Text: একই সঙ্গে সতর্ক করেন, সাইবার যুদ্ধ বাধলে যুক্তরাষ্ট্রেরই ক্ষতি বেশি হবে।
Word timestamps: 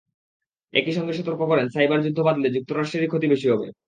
একই 0.73 0.93
সঙ্গে 0.93 1.13
সতর্ক 1.13 1.41
করেন, 1.47 1.65
সাইবার 1.69 1.99
যুদ্ধ 2.05 2.19
বাধলে 2.23 2.47
যুক্তরাষ্ট্রেরই 2.49 3.07
ক্ষতি 3.07 3.27
বেশি 3.27 3.47
হবে। 3.49 3.67